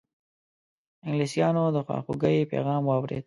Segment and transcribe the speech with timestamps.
[1.07, 3.19] انګلیسیانو د خواخوږی پیغام واورېد.